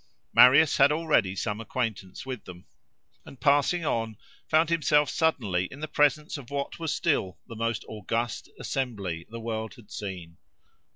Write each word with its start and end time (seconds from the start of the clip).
Marius 0.33 0.77
had 0.77 0.91
already 0.91 1.35
some 1.35 1.61
acquaintance 1.61 2.25
with 2.25 2.45
them, 2.45 2.65
and 3.23 3.39
passing 3.39 3.85
on 3.85 4.17
found 4.49 4.69
himself 4.71 5.11
suddenly 5.11 5.65
in 5.69 5.79
the 5.79 5.87
presence 5.87 6.39
of 6.39 6.49
what 6.49 6.79
was 6.79 6.91
still 6.91 7.37
the 7.47 7.55
most 7.55 7.85
august 7.87 8.49
assembly 8.59 9.27
the 9.29 9.39
world 9.39 9.75
had 9.75 9.91
seen. 9.91 10.37